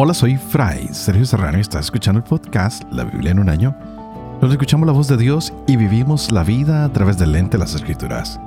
Hola, 0.00 0.14
soy 0.14 0.36
Fray 0.36 0.90
Sergio 0.92 1.26
Serrano 1.26 1.58
y 1.58 1.60
estás 1.60 1.86
escuchando 1.86 2.20
el 2.20 2.24
podcast 2.24 2.84
La 2.92 3.02
Biblia 3.02 3.32
en 3.32 3.40
un 3.40 3.48
año, 3.48 3.76
donde 4.40 4.54
escuchamos 4.54 4.86
la 4.86 4.92
voz 4.92 5.08
de 5.08 5.16
Dios 5.16 5.52
y 5.66 5.76
vivimos 5.76 6.30
la 6.30 6.44
vida 6.44 6.84
a 6.84 6.92
través 6.92 7.18
del 7.18 7.32
lente 7.32 7.56
de 7.56 7.64
las 7.64 7.74
Escrituras. 7.74 8.38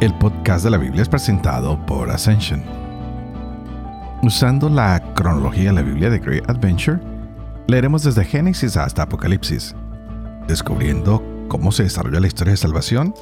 El 0.00 0.12
podcast 0.18 0.64
de 0.64 0.70
la 0.70 0.78
Biblia 0.78 1.02
es 1.02 1.08
presentado 1.08 1.78
por 1.86 2.10
Ascension. 2.10 2.60
Usando 4.24 4.68
la 4.68 5.00
cronología 5.14 5.66
de 5.66 5.74
la 5.74 5.82
Biblia 5.82 6.10
de 6.10 6.18
Great 6.18 6.50
Adventure, 6.50 6.98
leeremos 7.68 8.02
desde 8.02 8.24
Génesis 8.24 8.76
hasta 8.76 9.04
Apocalipsis, 9.04 9.76
descubriendo 10.48 11.22
cómo 11.46 11.70
se 11.70 11.84
desarrolla 11.84 12.18
la 12.18 12.26
historia 12.26 12.50
de 12.50 12.56
salvación 12.56 13.14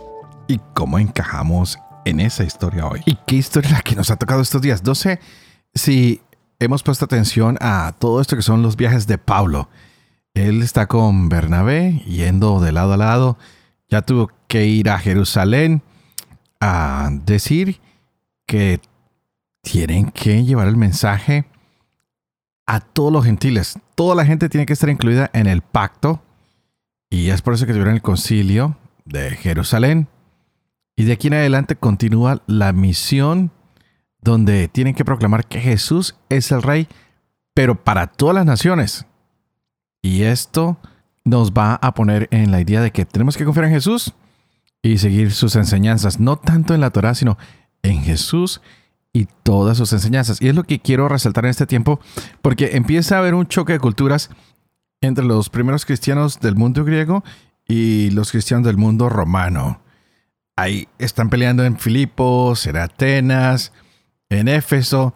y 0.49 0.59
cómo 0.73 0.99
encajamos 0.99 1.79
en 2.07 2.21
esa 2.21 2.45
historia 2.45 2.87
hoy. 2.87 3.03
¿Y 3.05 3.19
qué 3.27 3.37
historia 3.37 3.73
la 3.73 3.83
que 3.83 3.95
nos 3.95 4.11
ha 4.11 4.17
tocado 4.17 4.41
estos 4.41 4.63
días? 4.63 4.83
No 4.83 4.95
sé 4.95 5.21
si 5.75 6.23
hemos 6.61 6.83
puesto 6.83 7.07
atención 7.07 7.57
a 7.61 7.95
todo 7.99 8.21
esto 8.21 8.37
que 8.37 8.43
son 8.43 8.63
los 8.63 8.77
viajes 8.77 9.07
de 9.07 9.19
Pablo. 9.19 9.69
Él 10.35 10.63
está 10.63 10.87
con 10.87 11.29
Bernabé 11.29 12.03
yendo 12.07 12.61
de 12.61 12.71
lado 12.71 12.93
a 12.93 12.97
lado. 12.97 13.39
Ya 13.89 14.03
tuvo 14.03 14.31
que 14.47 14.67
ir 14.67 14.89
a 14.91 14.99
Jerusalén 14.99 15.83
a 16.61 17.11
decir 17.25 17.81
que 18.47 18.81
tienen 19.63 20.11
que 20.11 20.45
llevar 20.45 20.69
el 20.69 20.77
mensaje 20.77 21.47
a 22.67 22.81
todos 22.81 23.13
los 23.13 23.25
gentiles. 23.25 23.79
Toda 23.95 24.15
la 24.15 24.27
gente 24.27 24.49
tiene 24.49 24.67
que 24.67 24.75
estar 24.75 24.91
incluida 24.91 25.31
en 25.33 25.47
el 25.47 25.63
pacto. 25.63 26.23
Y 27.09 27.31
es 27.31 27.43
por 27.43 27.55
eso 27.55 27.67
que 27.67 27.73
tuvieron 27.73 27.95
el 27.95 28.03
concilio 28.03 28.77
de 29.05 29.31
Jerusalén. 29.31 30.09
Y 30.95 31.05
de 31.05 31.15
aquí 31.15 31.29
en 31.29 31.35
adelante 31.35 31.75
continúa 31.75 32.43
la 32.47 32.73
misión 32.73 33.51
donde 34.23 34.69
tienen 34.69 34.95
que 34.95 35.05
proclamar 35.05 35.47
que 35.47 35.61
Jesús 35.61 36.17
es 36.29 36.53
el 36.53 36.63
rey, 36.63 36.89
pero 37.55 37.83
para 37.83 38.07
todas 38.07 38.35
las 38.35 38.47
naciones. 38.47 39.07
Y 40.03 40.23
esto 40.23 40.79
nos 41.25 41.53
va 41.53 41.75
a 41.75 41.95
poner 41.95 42.29
en 42.31 42.51
la 42.51 42.61
idea 42.61 42.81
de 42.81 42.91
que 42.91 43.05
tenemos 43.05 43.37
que 43.37 43.45
confiar 43.45 43.67
en 43.67 43.73
Jesús 43.73 44.15
y 44.83 44.99
seguir 44.99 45.33
sus 45.33 45.57
enseñanzas, 45.57 46.21
no 46.21 46.37
tanto 46.37 46.75
en 46.75 46.81
la 46.81 46.91
Torah, 46.91 47.15
sino 47.15 47.37
en 47.83 48.03
Jesús 48.03 48.61
y 49.13 49.27
todas 49.43 49.77
sus 49.77 49.93
enseñanzas. 49.93 50.41
Y 50.41 50.49
es 50.49 50.55
lo 50.55 50.65
que 50.65 50.81
quiero 50.81 51.09
resaltar 51.09 51.45
en 51.45 51.51
este 51.51 51.67
tiempo, 51.67 52.01
porque 52.43 52.77
empieza 52.77 53.17
a 53.17 53.19
haber 53.19 53.35
un 53.35 53.47
choque 53.47 53.75
de 53.75 53.81
culturas 53.81 54.31
entre 55.01 55.25
los 55.25 55.49
primeros 55.49 55.85
cristianos 55.85 56.41
del 56.41 56.57
mundo 56.57 56.85
griego 56.85 57.25
y 57.67 58.11
los 58.11 58.31
cristianos 58.31 58.67
del 58.67 58.77
mundo 58.77 59.09
romano. 59.09 59.81
Ahí 60.57 60.89
están 60.99 61.31
peleando 61.31 61.65
en 61.65 61.79
Filipos, 61.79 62.67
en 62.67 62.77
Atenas, 62.77 63.73
en 64.31 64.49
Éfeso 64.49 65.15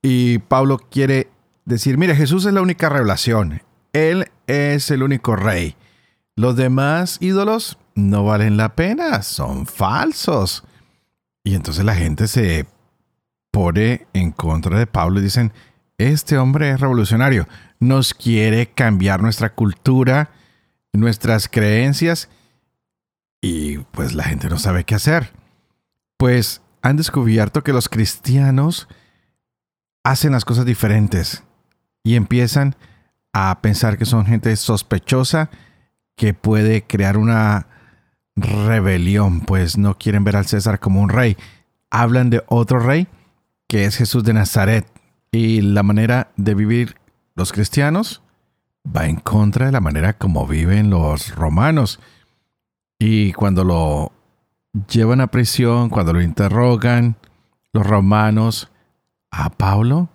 y 0.00 0.38
Pablo 0.38 0.78
quiere 0.78 1.28
decir, 1.64 1.98
mire, 1.98 2.16
Jesús 2.16 2.46
es 2.46 2.54
la 2.54 2.62
única 2.62 2.88
revelación, 2.88 3.62
Él 3.92 4.30
es 4.46 4.90
el 4.90 5.02
único 5.02 5.36
rey. 5.36 5.76
Los 6.34 6.56
demás 6.56 7.18
ídolos 7.20 7.78
no 7.94 8.24
valen 8.24 8.56
la 8.56 8.74
pena, 8.74 9.22
son 9.22 9.66
falsos. 9.66 10.64
Y 11.44 11.54
entonces 11.54 11.84
la 11.84 11.94
gente 11.94 12.26
se 12.26 12.66
pone 13.50 14.06
en 14.14 14.30
contra 14.30 14.78
de 14.78 14.86
Pablo 14.86 15.20
y 15.20 15.24
dicen, 15.24 15.52
este 15.98 16.38
hombre 16.38 16.70
es 16.70 16.80
revolucionario, 16.80 17.46
nos 17.78 18.14
quiere 18.14 18.68
cambiar 18.68 19.20
nuestra 19.22 19.54
cultura, 19.54 20.30
nuestras 20.92 21.48
creencias, 21.48 22.28
y 23.40 23.78
pues 23.78 24.14
la 24.14 24.24
gente 24.24 24.48
no 24.48 24.58
sabe 24.58 24.84
qué 24.84 24.94
hacer. 24.94 25.32
Pues 26.16 26.61
han 26.82 26.96
descubierto 26.96 27.62
que 27.62 27.72
los 27.72 27.88
cristianos 27.88 28.88
hacen 30.04 30.32
las 30.32 30.44
cosas 30.44 30.66
diferentes 30.66 31.44
y 32.02 32.16
empiezan 32.16 32.74
a 33.32 33.60
pensar 33.62 33.96
que 33.96 34.04
son 34.04 34.26
gente 34.26 34.54
sospechosa 34.56 35.48
que 36.16 36.34
puede 36.34 36.82
crear 36.82 37.16
una 37.16 37.66
rebelión, 38.36 39.40
pues 39.40 39.78
no 39.78 39.96
quieren 39.96 40.24
ver 40.24 40.36
al 40.36 40.46
César 40.46 40.80
como 40.80 41.00
un 41.00 41.08
rey. 41.08 41.36
Hablan 41.90 42.30
de 42.30 42.42
otro 42.48 42.80
rey, 42.80 43.06
que 43.68 43.84
es 43.84 43.96
Jesús 43.96 44.24
de 44.24 44.34
Nazaret. 44.34 44.86
Y 45.30 45.62
la 45.62 45.82
manera 45.82 46.30
de 46.36 46.54
vivir 46.54 46.96
los 47.34 47.52
cristianos 47.52 48.22
va 48.84 49.06
en 49.06 49.16
contra 49.16 49.66
de 49.66 49.72
la 49.72 49.80
manera 49.80 50.12
como 50.12 50.46
viven 50.46 50.90
los 50.90 51.34
romanos. 51.34 52.00
Y 52.98 53.32
cuando 53.32 53.64
lo 53.64 54.12
llevan 54.88 55.20
a 55.20 55.28
prisión, 55.28 55.90
cuando 55.90 56.12
lo 56.12 56.22
interrogan 56.22 57.16
los 57.72 57.86
romanos 57.86 58.70
a 59.30 59.50
Pablo, 59.50 60.08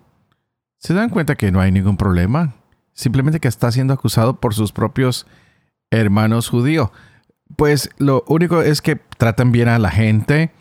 se 0.78 0.94
dan 0.94 1.10
cuenta 1.10 1.36
que 1.36 1.52
no 1.52 1.60
hay 1.60 1.72
ningún 1.72 1.98
problema. 1.98 2.54
Simplemente 2.94 3.40
que 3.40 3.48
está 3.48 3.72
siendo 3.72 3.94
acusado 3.94 4.40
por 4.40 4.54
sus 4.54 4.72
propios 4.72 5.28
hermanos 5.92 6.50
judíos. 6.50 6.90
Pues 7.56 7.90
lo 7.98 8.24
único 8.28 8.62
es 8.62 8.82
que 8.82 8.96
tratan 8.96 9.52
bien 9.52 9.70
a 9.70 9.80
la 9.80 9.90
gente, 9.90 10.52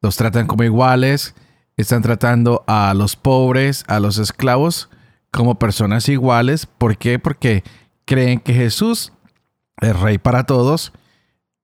los 0.00 0.16
tratan 0.16 0.46
como 0.46 0.64
iguales, 0.64 1.34
están 1.76 2.02
tratando 2.02 2.64
a 2.66 2.92
los 2.94 3.16
pobres, 3.16 3.84
a 3.88 4.00
los 4.00 4.18
esclavos, 4.18 4.90
como 5.30 5.58
personas 5.58 6.08
iguales. 6.08 6.66
¿Por 6.66 6.98
qué? 6.98 7.18
Porque 7.18 7.62
creen 8.04 8.40
que 8.40 8.54
Jesús 8.54 9.12
es 9.80 9.98
rey 9.98 10.18
para 10.18 10.44
todos 10.44 10.92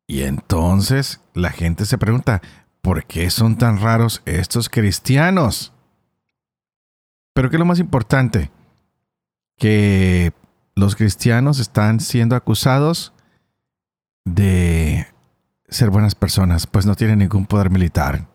y 0.08 0.22
entonces 0.22 1.20
la 1.34 1.50
gente 1.50 1.84
se 1.84 1.98
pregunta, 1.98 2.40
¿por 2.80 3.04
qué 3.04 3.28
son 3.28 3.58
tan 3.58 3.78
raros 3.78 4.22
estos 4.24 4.70
cristianos? 4.70 5.74
Pero 7.34 7.50
¿qué 7.50 7.56
es 7.56 7.60
lo 7.60 7.66
más 7.66 7.78
importante? 7.78 8.50
Que 9.58 10.32
los 10.74 10.96
cristianos 10.96 11.60
están 11.60 12.00
siendo 12.00 12.36
acusados 12.36 13.12
de 14.24 15.06
ser 15.68 15.90
buenas 15.90 16.14
personas, 16.14 16.66
pues 16.66 16.86
no 16.86 16.94
tienen 16.94 17.18
ningún 17.18 17.44
poder 17.44 17.68
militar. 17.68 18.26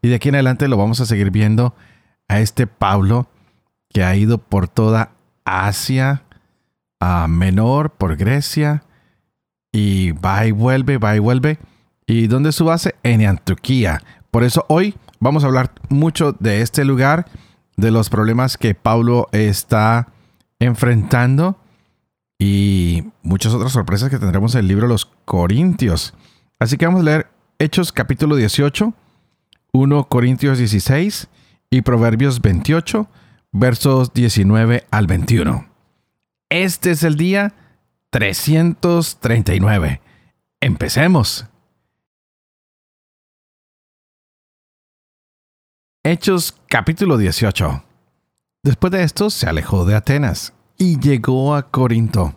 Y 0.00 0.08
de 0.08 0.14
aquí 0.14 0.30
en 0.30 0.36
adelante 0.36 0.68
lo 0.68 0.78
vamos 0.78 1.00
a 1.00 1.06
seguir 1.06 1.30
viendo 1.30 1.74
a 2.28 2.40
este 2.40 2.66
Pablo 2.66 3.28
que 3.90 4.04
ha 4.04 4.16
ido 4.16 4.38
por 4.38 4.68
toda 4.68 5.12
Asia, 5.44 6.24
a 6.98 7.28
Menor, 7.28 7.90
por 7.90 8.16
Grecia, 8.16 8.84
y 9.74 10.12
va 10.12 10.46
y 10.46 10.52
vuelve, 10.52 10.98
va 10.98 11.16
y 11.16 11.18
vuelve. 11.18 11.58
¿Y 12.06 12.28
dónde 12.28 12.52
su 12.52 12.64
base? 12.64 12.94
En 13.02 13.26
Antioquía. 13.26 14.00
Por 14.30 14.44
eso 14.44 14.64
hoy 14.68 14.94
vamos 15.18 15.42
a 15.42 15.48
hablar 15.48 15.72
mucho 15.88 16.30
de 16.38 16.60
este 16.60 16.84
lugar, 16.84 17.26
de 17.76 17.90
los 17.90 18.08
problemas 18.08 18.56
que 18.56 18.76
Pablo 18.76 19.28
está 19.32 20.06
enfrentando 20.60 21.58
y 22.38 23.02
muchas 23.24 23.52
otras 23.52 23.72
sorpresas 23.72 24.10
que 24.10 24.20
tendremos 24.20 24.54
en 24.54 24.60
el 24.60 24.68
libro 24.68 24.86
de 24.86 24.92
los 24.92 25.06
Corintios. 25.24 26.14
Así 26.60 26.76
que 26.76 26.86
vamos 26.86 27.00
a 27.00 27.04
leer 27.04 27.26
Hechos 27.58 27.90
capítulo 27.90 28.36
18, 28.36 28.94
1 29.72 30.04
Corintios 30.04 30.58
16 30.58 31.26
y 31.70 31.82
Proverbios 31.82 32.40
28, 32.40 33.08
versos 33.50 34.14
19 34.14 34.86
al 34.92 35.08
21. 35.08 35.66
Este 36.48 36.92
es 36.92 37.02
el 37.02 37.16
día 37.16 37.54
339. 38.14 40.00
Empecemos. 40.60 41.46
Hechos 46.04 46.56
capítulo 46.68 47.18
18. 47.18 47.82
Después 48.62 48.92
de 48.92 49.02
esto 49.02 49.30
se 49.30 49.48
alejó 49.48 49.84
de 49.84 49.96
Atenas 49.96 50.52
y 50.78 51.00
llegó 51.00 51.56
a 51.56 51.72
Corinto. 51.72 52.36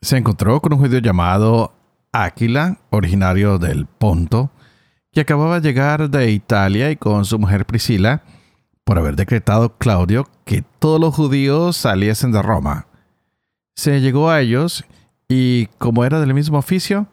Se 0.00 0.16
encontró 0.16 0.62
con 0.62 0.72
un 0.72 0.78
judío 0.78 1.00
llamado 1.00 1.74
Áquila, 2.10 2.78
originario 2.88 3.58
del 3.58 3.84
Ponto, 3.84 4.50
que 5.12 5.20
acababa 5.20 5.60
de 5.60 5.68
llegar 5.68 6.08
de 6.08 6.30
Italia 6.30 6.90
y 6.90 6.96
con 6.96 7.26
su 7.26 7.38
mujer 7.38 7.66
Priscila, 7.66 8.22
por 8.84 8.96
haber 8.96 9.16
decretado 9.16 9.76
Claudio 9.76 10.30
que 10.46 10.64
todos 10.78 10.98
los 10.98 11.14
judíos 11.14 11.76
saliesen 11.76 12.32
de 12.32 12.40
Roma 12.40 12.87
se 13.78 14.00
llegó 14.00 14.28
a 14.28 14.40
ellos 14.40 14.84
y 15.28 15.66
como 15.78 16.04
era 16.04 16.18
del 16.18 16.34
mismo 16.34 16.58
oficio, 16.58 17.06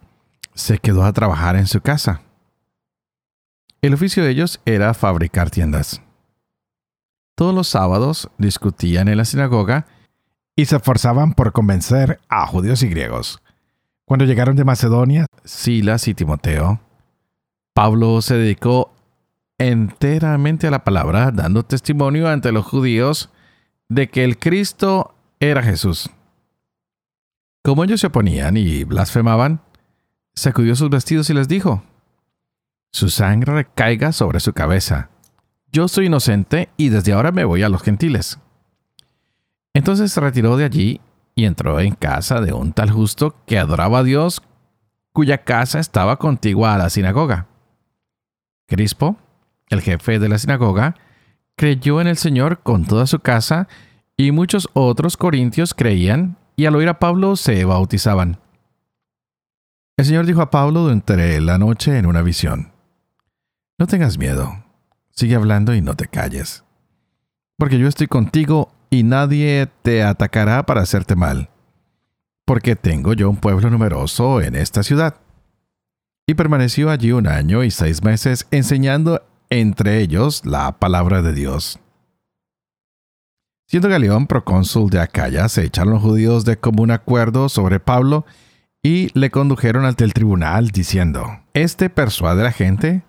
se 0.56 0.80
quedó 0.80 1.04
a 1.04 1.14
trabajar 1.14 1.56
en 1.58 1.68
su 1.68 1.80
casa. 1.80 2.22
El 3.84 3.94
oficio 3.94 4.24
de 4.24 4.32
ellos 4.32 4.60
era 4.66 4.96
fabricar 4.96 5.52
tiendas. 5.52 6.02
Todos 7.36 7.54
los 7.54 7.68
sábados 7.68 8.32
discutían 8.40 9.10
en 9.10 9.18
la 9.18 9.26
sinagoga 9.26 9.86
y 10.56 10.66
se 10.66 10.78
esforzaban 10.78 11.34
por 11.34 11.52
convencer 11.52 12.20
a 12.30 12.48
judíos 12.48 12.82
y 12.82 12.88
griegos. 12.90 13.44
Cuando 14.04 14.26
llegaron 14.26 14.56
de 14.56 14.64
Macedonia, 14.64 15.28
Silas 15.44 16.08
y 16.08 16.16
Timoteo, 16.16 16.80
Pablo 17.76 18.24
se 18.24 18.38
dedicó 18.38 18.92
enteramente 19.60 20.66
a 20.66 20.72
la 20.72 20.84
palabra, 20.84 21.30
dando 21.30 21.62
testimonio 21.62 22.28
ante 22.28 22.52
los 22.52 22.66
judíos 22.66 23.30
de 23.88 24.10
que 24.10 24.24
el 24.24 24.40
Cristo 24.40 25.14
era 25.40 25.62
Jesús. 25.62 26.10
Como 27.66 27.84
ellos 27.84 28.00
se 28.00 28.08
oponían 28.08 28.58
y 28.58 28.84
blasfemaban, 28.84 29.60
sacudió 30.36 30.76
sus 30.76 30.92
vestidos 30.92 31.32
y 31.32 31.34
les 31.34 31.48
dijo, 31.48 31.82
Su 32.92 33.10
sangre 33.10 33.54
recaiga 33.54 34.12
sobre 34.12 34.40
su 34.40 34.54
cabeza. 34.54 35.10
Yo 35.72 35.88
soy 35.88 36.06
inocente 36.06 36.70
y 36.78 36.90
desde 36.90 37.14
ahora 37.14 37.32
me 37.32 37.44
voy 37.44 37.64
a 37.64 37.70
los 37.70 37.82
gentiles. 37.82 38.38
Entonces 39.74 40.12
se 40.12 40.22
retiró 40.22 40.58
de 40.58 40.66
allí 40.66 41.02
y 41.34 41.46
entró 41.46 41.80
en 41.80 41.96
casa 41.96 42.40
de 42.40 42.54
un 42.54 42.72
tal 42.72 42.92
justo 42.92 43.36
que 43.48 43.58
adoraba 43.58 44.00
a 44.00 44.04
Dios, 44.04 44.44
cuya 45.12 45.40
casa 45.40 45.80
estaba 45.80 46.18
contigua 46.18 46.76
a 46.76 46.78
la 46.78 46.92
sinagoga. 46.92 47.48
Crispo, 48.68 49.18
el 49.70 49.82
jefe 49.82 50.20
de 50.20 50.30
la 50.30 50.38
sinagoga, 50.38 50.98
creyó 51.56 52.00
en 52.00 52.06
el 52.06 52.18
Señor 52.18 52.60
con 52.60 52.86
toda 52.86 53.08
su 53.08 53.22
casa 53.22 53.68
y 54.16 54.32
muchos 54.32 54.70
otros 54.74 55.18
corintios 55.18 55.74
creían 55.74 56.38
y 56.56 56.66
al 56.66 56.75
oír 56.75 56.90
a 56.90 57.00
Pablo 57.00 57.36
se 57.36 57.66
bautizaban. 57.66 58.40
El 59.98 60.06
Señor 60.06 60.25
dijo 60.25 60.42
a 60.42 60.50
Pablo 60.52 60.81
durante 60.81 61.40
la 61.40 61.57
noche 61.57 61.98
en 61.98 62.06
una 62.06 62.22
visión, 62.22 62.72
No 63.78 63.88
tengas 63.88 64.18
miedo, 64.18 64.63
sigue 65.12 65.36
hablando 65.36 65.74
y 65.74 65.81
no 65.81 65.96
te 65.96 66.07
calles, 66.07 66.63
porque 67.57 67.80
yo 67.80 67.88
estoy 67.88 68.07
contigo 68.07 68.72
y 68.90 69.04
nadie 69.04 69.69
te 69.81 70.04
atacará 70.04 70.66
para 70.66 70.81
hacerte 70.81 71.16
mal, 71.16 71.50
porque 72.46 72.75
tengo 72.75 73.13
yo 73.13 73.30
un 73.30 73.38
pueblo 73.38 73.69
numeroso 73.69 74.42
en 74.42 74.56
esta 74.56 74.84
ciudad. 74.84 75.16
Y 76.28 76.34
permaneció 76.34 76.90
allí 76.90 77.12
un 77.12 77.28
año 77.28 77.63
y 77.63 77.72
seis 77.72 78.04
meses 78.04 78.48
enseñando 78.50 79.22
entre 79.50 80.00
ellos 80.00 80.44
la 80.46 80.72
palabra 80.80 81.22
de 81.22 81.34
Dios. 81.34 81.80
Siendo 83.68 83.90
Galeón 83.90 84.28
procónsul 84.28 84.92
de 84.92 85.00
Acaya, 85.00 85.50
se 85.50 85.64
echaron 85.64 85.94
los 85.94 86.04
judíos 86.04 86.46
de 86.46 86.58
común 86.58 86.92
acuerdo 86.92 87.50
sobre 87.50 87.80
Pablo 87.80 88.26
y 88.84 89.10
le 89.20 89.32
condujeron 89.32 89.86
ante 89.86 90.04
el 90.04 90.14
tribunal 90.14 90.70
diciendo, 90.70 91.40
Este 91.56 91.90
persuade 91.90 92.42
a 92.42 92.46
la 92.46 92.52
gente 92.52 93.04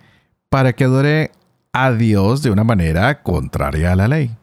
para 0.48 0.72
que 0.72 0.84
adore 0.84 1.30
a 1.72 1.92
Dios 1.92 2.42
de 2.42 2.50
una 2.50 2.64
manera 2.64 3.22
contraria 3.22 3.92
a 3.92 3.96
la 3.96 4.08
ley. 4.08 4.34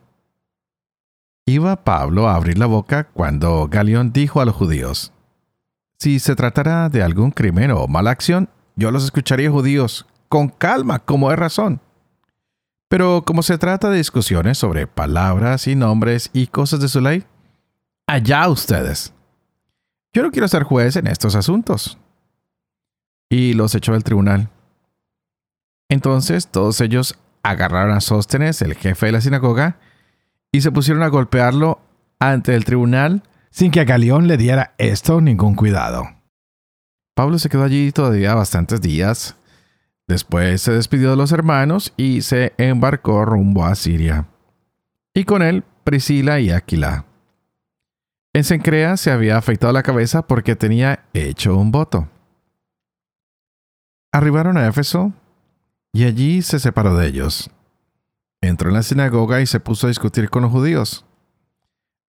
Iba 1.47 1.83
Pablo 1.83 2.29
a 2.29 2.35
abrir 2.35 2.59
la 2.59 2.67
boca 2.67 3.05
cuando 3.05 3.67
Galeón 3.67 4.13
dijo 4.13 4.39
a 4.39 4.45
los 4.45 4.55
judíos, 4.55 5.11
Si 5.97 6.19
se 6.19 6.35
tratara 6.35 6.89
de 6.89 7.01
algún 7.01 7.31
crimen 7.31 7.71
o 7.71 7.87
mala 7.87 8.11
acción, 8.11 8.49
yo 8.75 8.91
los 8.91 9.03
escucharía 9.03 9.49
judíos, 9.49 10.05
con 10.29 10.49
calma, 10.49 10.99
como 10.99 11.31
es 11.31 11.39
razón. 11.39 11.81
Pero 12.93 13.23
como 13.25 13.41
se 13.41 13.57
trata 13.57 13.89
de 13.89 13.97
discusiones 13.97 14.59
sobre 14.59 14.85
palabras 14.85 15.65
y 15.65 15.73
nombres 15.73 16.29
y 16.31 16.45
cosas 16.45 16.79
de 16.79 16.87
su 16.87 17.01
ley, 17.01 17.23
allá 18.05 18.47
ustedes. 18.47 19.15
Yo 20.13 20.21
no 20.21 20.29
quiero 20.29 20.47
ser 20.47 20.61
juez 20.61 20.95
en 20.95 21.07
estos 21.07 21.33
asuntos. 21.33 21.97
Y 23.31 23.53
los 23.53 23.73
echó 23.73 23.93
del 23.93 24.03
tribunal. 24.03 24.51
Entonces 25.89 26.45
todos 26.49 26.81
ellos 26.81 27.17
agarraron 27.41 27.97
a 27.97 27.99
Sóstenes, 27.99 28.61
el 28.61 28.75
jefe 28.75 29.07
de 29.07 29.13
la 29.13 29.21
sinagoga, 29.21 29.79
y 30.51 30.61
se 30.61 30.71
pusieron 30.71 31.01
a 31.01 31.07
golpearlo 31.07 31.81
ante 32.19 32.53
el 32.53 32.63
tribunal 32.63 33.23
sin 33.49 33.71
que 33.71 33.79
a 33.79 33.85
Galeón 33.85 34.27
le 34.27 34.37
diera 34.37 34.75
esto 34.77 35.19
ningún 35.19 35.55
cuidado. 35.55 36.03
Pablo 37.15 37.39
se 37.39 37.49
quedó 37.49 37.63
allí 37.63 37.91
todavía 37.91 38.35
bastantes 38.35 38.81
días, 38.81 39.35
Después 40.13 40.61
se 40.61 40.71
despidió 40.71 41.09
de 41.09 41.15
los 41.15 41.31
hermanos 41.31 41.91
y 41.97 42.21
se 42.21 42.53
embarcó 42.59 43.25
rumbo 43.25 43.65
a 43.65 43.73
Siria. 43.73 44.27
Y 45.11 45.23
con 45.23 45.41
él 45.41 45.63
Priscila 45.83 46.39
y 46.39 46.51
Aquila. 46.51 47.05
En 48.31 48.43
Sencrea 48.43 48.95
se 48.95 49.09
había 49.09 49.37
afeitado 49.37 49.73
la 49.73 49.81
cabeza 49.81 50.27
porque 50.27 50.55
tenía 50.55 51.03
hecho 51.15 51.57
un 51.57 51.71
voto. 51.71 52.09
Arribaron 54.11 54.55
a 54.55 54.67
Éfeso 54.67 55.13
y 55.91 56.03
allí 56.03 56.43
se 56.43 56.59
separó 56.59 56.95
de 56.95 57.07
ellos. 57.07 57.49
Entró 58.39 58.69
en 58.69 58.75
la 58.75 58.83
sinagoga 58.83 59.41
y 59.41 59.47
se 59.47 59.59
puso 59.59 59.87
a 59.87 59.89
discutir 59.89 60.29
con 60.29 60.43
los 60.43 60.51
judíos. 60.51 61.05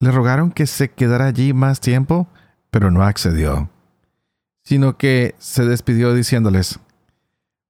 Le 0.01 0.11
rogaron 0.11 0.51
que 0.51 0.67
se 0.67 0.91
quedara 0.91 1.27
allí 1.27 1.53
más 1.53 1.79
tiempo, 1.79 2.27
pero 2.69 2.91
no 2.91 3.01
accedió, 3.01 3.69
sino 4.61 4.97
que 4.97 5.35
se 5.37 5.63
despidió 5.63 6.13
diciéndoles, 6.13 6.81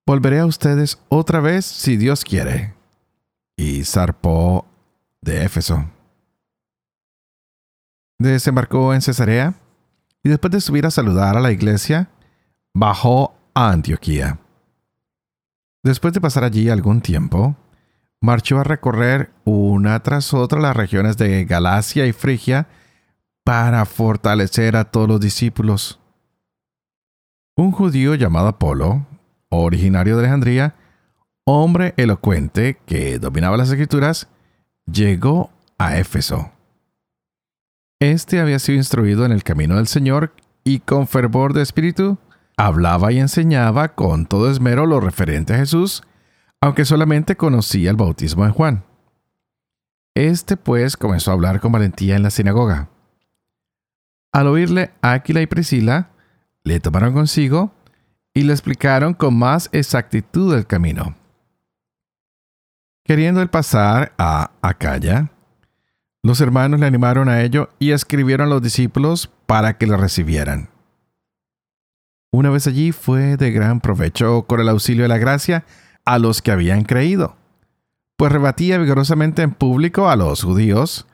Volveré 0.06 0.40
a 0.40 0.46
ustedes 0.46 1.00
otra 1.08 1.40
vez 1.40 1.66
si 1.66 1.96
Dios 1.96 2.24
quiere. 2.26 2.74
Y 3.56 3.86
zarpó 3.86 4.66
de 5.22 5.46
Éfeso. 5.46 5.86
Desembarcó 8.20 8.94
en 8.94 9.02
Cesarea 9.02 9.56
y 10.24 10.30
después 10.30 10.52
de 10.52 10.62
subir 10.62 10.86
a 10.86 10.92
saludar 10.92 11.38
a 11.38 11.42
la 11.42 11.52
iglesia, 11.52 12.10
bajó 12.74 13.36
a 13.54 13.72
Antioquía. 13.72 14.40
Después 15.84 16.14
de 16.14 16.22
pasar 16.22 16.44
allí 16.44 16.70
algún 16.70 17.02
tiempo, 17.02 17.56
marchó 18.22 18.60
a 18.60 18.64
recorrer 18.64 19.32
una 19.44 20.02
tras 20.02 20.34
otra 20.34 20.60
las 20.60 20.76
regiones 20.76 21.18
de 21.18 21.44
Galacia 21.46 22.06
y 22.06 22.14
Frigia 22.14 22.68
para 23.44 23.86
fortalecer 23.86 24.78
a 24.78 24.86
todos 24.86 25.08
los 25.08 25.20
discípulos. 25.20 26.00
Un 27.58 27.72
judío 27.72 28.16
llamado 28.16 28.48
Apolo, 28.48 29.06
originario 29.62 30.16
de 30.16 30.24
Alejandría, 30.24 30.76
hombre 31.46 31.94
elocuente 31.98 32.78
que 32.86 33.20
dominaba 33.20 33.58
las 33.58 33.70
escrituras, 33.70 34.28
llegó 34.86 35.52
a 35.78 35.98
Éfeso. 35.98 36.52
Este 38.00 38.40
había 38.40 38.60
sido 38.60 38.78
instruido 38.78 39.26
en 39.26 39.32
el 39.32 39.44
camino 39.44 39.78
del 39.78 39.88
Señor 39.88 40.34
y 40.64 40.80
con 40.80 41.08
fervor 41.08 41.54
de 41.54 41.62
espíritu 41.62 42.18
hablaba 42.58 43.12
y 43.12 43.20
enseñaba 43.20 43.90
con 43.90 44.26
todo 44.26 44.50
esmero 44.52 44.86
lo 44.86 45.00
referente 45.00 45.54
a 45.54 45.58
Jesús, 45.58 46.04
aunque 46.62 46.86
solamente 46.86 47.36
conocía 47.36 47.90
el 47.90 47.96
bautismo 47.96 48.46
de 48.46 48.52
Juan. 48.52 48.84
Este 50.16 50.58
pues 50.58 50.96
comenzó 50.96 51.32
a 51.32 51.34
hablar 51.34 51.60
con 51.60 51.72
valentía 51.72 52.16
en 52.16 52.24
la 52.24 52.30
sinagoga. 52.30 52.90
Al 54.32 54.48
oírle 54.48 54.92
Áquila 55.02 55.42
y 55.42 55.48
Priscila, 55.48 56.10
le 56.64 56.80
tomaron 56.80 57.14
consigo 57.14 57.74
y 58.34 58.44
le 58.44 58.54
explicaron 58.54 59.14
con 59.14 59.38
más 59.38 59.70
exactitud 59.72 60.56
el 60.56 60.66
camino. 60.66 61.16
Queriendo 63.06 63.42
él 63.42 63.50
pasar 63.50 64.14
a 64.18 64.52
Acaya, 64.62 65.30
los 66.24 66.40
hermanos 66.40 66.80
le 66.80 66.86
animaron 66.86 67.28
a 67.28 67.42
ello 67.42 67.70
y 67.80 67.92
escribieron 67.92 68.48
a 68.48 68.50
los 68.50 68.62
discípulos 68.62 69.30
para 69.46 69.78
que 69.78 69.88
le 69.88 69.98
recibieran. 69.98 70.70
Una 72.32 72.50
vez 72.50 72.66
allí 72.66 72.92
fue 72.92 73.38
de 73.38 73.52
gran 73.52 73.82
provecho 73.82 74.44
con 74.44 74.60
el 74.60 74.70
auxilio 74.70 75.04
de 75.04 75.10
la 75.10 75.18
gracia 75.18 75.66
a 76.06 76.18
los 76.18 76.42
que 76.42 76.52
habían 76.52 76.84
creído, 76.84 77.36
pues 78.16 78.32
rebatía 78.32 78.78
vigorosamente 78.78 79.42
en 79.42 79.52
público 79.52 80.10
a 80.10 80.16
los 80.16 80.44
judíos, 80.44 81.06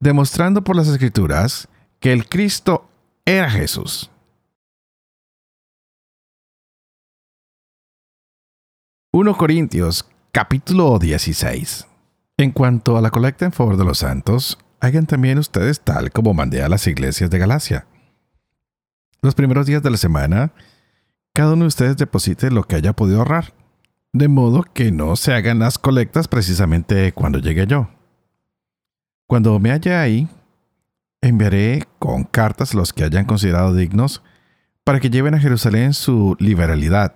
demostrando 0.00 0.62
por 0.62 0.76
las 0.76 0.88
escrituras 0.88 1.68
que 1.98 2.12
el 2.12 2.28
Cristo 2.28 2.88
era 3.24 3.50
Jesús. 3.50 4.10
1 9.16 9.36
Corintios 9.36 10.10
capítulo 10.32 10.98
16. 10.98 11.86
En 12.36 12.50
cuanto 12.50 12.96
a 12.96 13.00
la 13.00 13.12
colecta 13.12 13.44
en 13.44 13.52
favor 13.52 13.76
de 13.76 13.84
los 13.84 13.98
santos, 13.98 14.58
hagan 14.80 15.06
también 15.06 15.38
ustedes 15.38 15.82
tal 15.82 16.10
como 16.10 16.34
mandé 16.34 16.64
a 16.64 16.68
las 16.68 16.88
iglesias 16.88 17.30
de 17.30 17.38
Galacia. 17.38 17.86
Los 19.22 19.36
primeros 19.36 19.66
días 19.66 19.84
de 19.84 19.90
la 19.90 19.98
semana, 19.98 20.50
cada 21.32 21.52
uno 21.52 21.62
de 21.62 21.68
ustedes 21.68 21.96
deposite 21.96 22.50
lo 22.50 22.64
que 22.64 22.74
haya 22.74 22.92
podido 22.92 23.18
ahorrar, 23.18 23.54
de 24.12 24.26
modo 24.26 24.64
que 24.64 24.90
no 24.90 25.14
se 25.14 25.32
hagan 25.32 25.60
las 25.60 25.78
colectas 25.78 26.26
precisamente 26.26 27.12
cuando 27.12 27.38
llegue 27.38 27.68
yo. 27.68 27.90
Cuando 29.28 29.60
me 29.60 29.70
haya 29.70 30.02
ahí, 30.02 30.26
enviaré 31.20 31.84
con 32.00 32.24
cartas 32.24 32.74
los 32.74 32.92
que 32.92 33.04
hayan 33.04 33.26
considerado 33.26 33.76
dignos 33.76 34.24
para 34.82 34.98
que 34.98 35.08
lleven 35.08 35.36
a 35.36 35.38
Jerusalén 35.38 35.94
su 35.94 36.36
liberalidad 36.40 37.14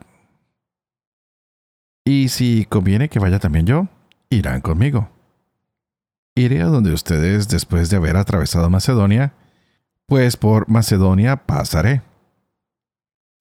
y 2.08 2.28
si 2.28 2.64
conviene 2.64 3.10
que 3.10 3.18
vaya 3.18 3.38
también 3.38 3.66
yo, 3.66 3.86
irán 4.30 4.62
conmigo. 4.62 5.10
Iré 6.34 6.62
a 6.62 6.66
donde 6.66 6.94
ustedes 6.94 7.48
después 7.48 7.90
de 7.90 7.98
haber 7.98 8.16
atravesado 8.16 8.70
Macedonia, 8.70 9.34
pues 10.06 10.38
por 10.38 10.70
Macedonia 10.70 11.36
pasaré. 11.44 12.00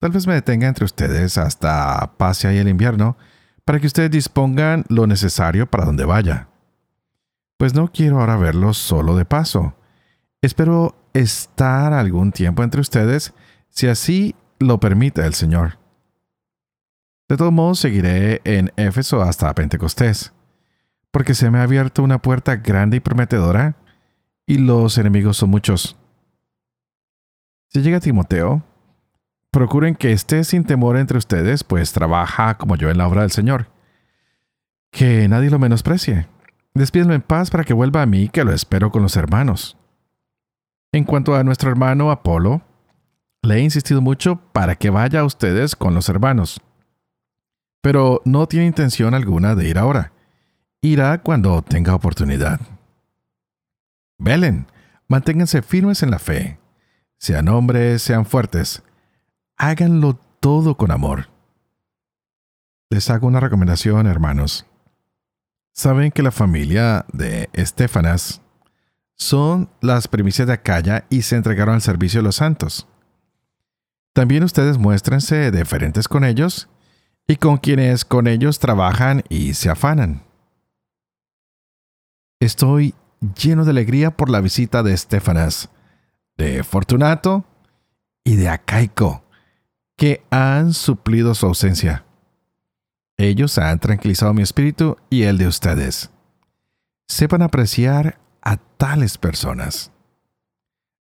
Tal 0.00 0.10
vez 0.10 0.26
me 0.26 0.34
detenga 0.34 0.68
entre 0.68 0.84
ustedes 0.84 1.38
hasta 1.38 2.12
pase 2.18 2.46
ahí 2.46 2.58
el 2.58 2.68
invierno, 2.68 3.16
para 3.64 3.80
que 3.80 3.86
ustedes 3.86 4.10
dispongan 4.10 4.84
lo 4.88 5.06
necesario 5.06 5.70
para 5.70 5.86
donde 5.86 6.04
vaya. 6.04 6.48
Pues 7.56 7.72
no 7.72 7.90
quiero 7.90 8.20
ahora 8.20 8.36
verlos 8.36 8.76
solo 8.76 9.16
de 9.16 9.24
paso. 9.24 9.76
Espero 10.42 10.94
estar 11.14 11.94
algún 11.94 12.32
tiempo 12.32 12.62
entre 12.62 12.82
ustedes, 12.82 13.32
si 13.70 13.88
así 13.88 14.36
lo 14.58 14.78
permite 14.78 15.24
el 15.24 15.32
Señor. 15.32 15.77
De 17.28 17.36
todos 17.36 17.52
modos, 17.52 17.78
seguiré 17.78 18.40
en 18.44 18.72
Éfeso 18.76 19.20
hasta 19.20 19.54
Pentecostés, 19.54 20.32
porque 21.10 21.34
se 21.34 21.50
me 21.50 21.58
ha 21.58 21.64
abierto 21.64 22.02
una 22.02 22.22
puerta 22.22 22.56
grande 22.56 22.96
y 22.96 23.00
prometedora, 23.00 23.76
y 24.46 24.56
los 24.56 24.96
enemigos 24.96 25.36
son 25.36 25.50
muchos. 25.50 25.98
Si 27.68 27.82
llega 27.82 28.00
Timoteo, 28.00 28.62
procuren 29.50 29.94
que 29.94 30.12
esté 30.12 30.42
sin 30.42 30.64
temor 30.64 30.96
entre 30.96 31.18
ustedes, 31.18 31.64
pues 31.64 31.92
trabaja 31.92 32.56
como 32.56 32.76
yo 32.76 32.88
en 32.88 32.96
la 32.96 33.06
obra 33.06 33.22
del 33.22 33.30
Señor. 33.30 33.68
Que 34.90 35.28
nadie 35.28 35.50
lo 35.50 35.58
menosprecie. 35.58 36.28
Despídenlo 36.72 37.12
en 37.12 37.20
paz 37.20 37.50
para 37.50 37.64
que 37.64 37.74
vuelva 37.74 38.00
a 38.00 38.06
mí, 38.06 38.30
que 38.30 38.42
lo 38.42 38.54
espero 38.54 38.90
con 38.90 39.02
los 39.02 39.16
hermanos. 39.16 39.76
En 40.92 41.04
cuanto 41.04 41.36
a 41.36 41.44
nuestro 41.44 41.68
hermano 41.68 42.10
Apolo, 42.10 42.62
le 43.42 43.56
he 43.56 43.60
insistido 43.60 44.00
mucho 44.00 44.36
para 44.52 44.76
que 44.76 44.88
vaya 44.88 45.20
a 45.20 45.24
ustedes 45.24 45.76
con 45.76 45.92
los 45.92 46.08
hermanos. 46.08 46.62
Pero 47.80 48.22
no 48.24 48.46
tiene 48.46 48.66
intención 48.66 49.14
alguna 49.14 49.54
de 49.54 49.68
ir 49.68 49.78
ahora. 49.78 50.12
Irá 50.80 51.22
cuando 51.22 51.62
tenga 51.62 51.94
oportunidad. 51.94 52.60
Velen, 54.18 54.66
manténganse 55.06 55.62
firmes 55.62 56.02
en 56.02 56.10
la 56.10 56.18
fe. 56.18 56.58
Sean 57.18 57.48
hombres, 57.48 58.02
sean 58.02 58.26
fuertes. 58.26 58.82
Háganlo 59.56 60.18
todo 60.40 60.76
con 60.76 60.90
amor. 60.90 61.28
Les 62.90 63.10
hago 63.10 63.26
una 63.26 63.40
recomendación, 63.40 64.06
hermanos. 64.06 64.66
Saben 65.72 66.10
que 66.10 66.22
la 66.22 66.30
familia 66.30 67.04
de 67.12 67.50
Estefanas 67.52 68.40
son 69.14 69.68
las 69.80 70.08
primicias 70.08 70.46
de 70.46 70.54
Acaya 70.54 71.04
y 71.10 71.22
se 71.22 71.36
entregaron 71.36 71.74
al 71.74 71.82
servicio 71.82 72.20
de 72.20 72.24
los 72.24 72.36
santos. 72.36 72.86
También 74.12 74.42
ustedes 74.42 74.78
muéstrense 74.78 75.50
deferentes 75.50 76.08
con 76.08 76.24
ellos 76.24 76.68
y 77.28 77.36
con 77.36 77.58
quienes 77.58 78.06
con 78.06 78.26
ellos 78.26 78.58
trabajan 78.58 79.22
y 79.28 79.52
se 79.52 79.68
afanan. 79.68 80.22
Estoy 82.40 82.94
lleno 83.36 83.64
de 83.64 83.70
alegría 83.70 84.16
por 84.16 84.30
la 84.30 84.40
visita 84.40 84.82
de 84.82 84.94
Estefanas, 84.94 85.68
de 86.38 86.64
Fortunato 86.64 87.44
y 88.24 88.36
de 88.36 88.48
Acaico, 88.48 89.24
que 89.96 90.24
han 90.30 90.72
suplido 90.72 91.34
su 91.34 91.46
ausencia. 91.46 92.06
Ellos 93.18 93.58
han 93.58 93.78
tranquilizado 93.78 94.32
mi 94.32 94.42
espíritu 94.42 94.96
y 95.10 95.24
el 95.24 95.36
de 95.36 95.48
ustedes. 95.48 96.10
Sepan 97.08 97.42
apreciar 97.42 98.18
a 98.40 98.56
tales 98.56 99.18
personas. 99.18 99.92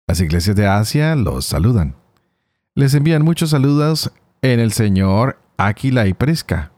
Las 0.09 0.21
iglesias 0.21 0.57
de 0.57 0.67
Asia 0.67 1.15
los 1.15 1.47
saludan. 1.47 1.95
Les 2.75 2.95
envían 2.95 3.23
muchos 3.23 3.51
saludos 3.51 4.13
en 4.41 4.59
el 4.59 4.73
Señor 4.73 5.39
Aquila 5.57 6.07
y 6.07 6.15
Prisca, 6.15 6.73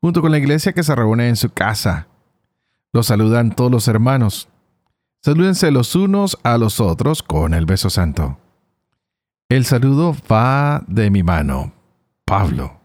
junto 0.00 0.22
con 0.22 0.30
la 0.30 0.38
iglesia 0.38 0.72
que 0.72 0.82
se 0.82 0.94
reúne 0.94 1.28
en 1.28 1.36
su 1.36 1.50
casa. 1.50 2.08
Los 2.92 3.06
saludan 3.06 3.54
todos 3.54 3.70
los 3.70 3.88
hermanos. 3.88 4.48
Salúdense 5.22 5.70
los 5.70 5.94
unos 5.94 6.38
a 6.44 6.56
los 6.56 6.80
otros 6.80 7.22
con 7.22 7.52
el 7.52 7.66
beso 7.66 7.90
santo. 7.90 8.38
El 9.48 9.64
saludo 9.64 10.16
va 10.30 10.82
de 10.86 11.10
mi 11.10 11.22
mano, 11.22 11.72
Pablo. 12.24 12.80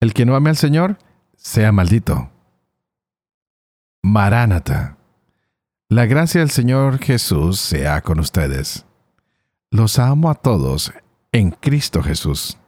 El 0.00 0.14
que 0.14 0.26
no 0.26 0.36
ame 0.36 0.50
al 0.50 0.56
Señor, 0.56 0.98
sea 1.36 1.72
maldito. 1.72 2.30
Maránata. 4.02 4.96
La 5.88 6.06
gracia 6.06 6.40
del 6.40 6.50
Señor 6.50 6.98
Jesús 6.98 7.60
sea 7.60 8.02
con 8.02 8.20
ustedes. 8.20 8.84
Los 9.70 9.98
amo 9.98 10.30
a 10.30 10.34
todos 10.34 10.92
en 11.32 11.50
Cristo 11.50 12.02
Jesús. 12.02 12.58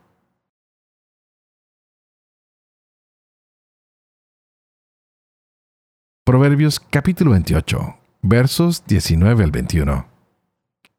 Proverbios 6.24 6.80
capítulo 6.80 7.30
28, 7.30 7.96
versos 8.20 8.84
19 8.86 9.42
al 9.42 9.50
21. 9.50 10.06